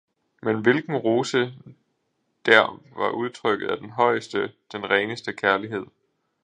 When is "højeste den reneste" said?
3.89-5.33